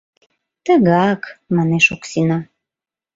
[0.65, 1.21] «Тыгак!»—
[1.55, 2.39] манеш Оксина.